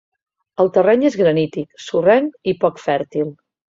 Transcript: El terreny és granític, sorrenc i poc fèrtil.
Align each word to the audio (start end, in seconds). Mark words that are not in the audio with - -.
El 0.63 0.71
terreny 0.77 1.05
és 1.11 1.19
granític, 1.25 1.71
sorrenc 1.91 2.53
i 2.55 2.59
poc 2.67 2.87
fèrtil. 2.91 3.37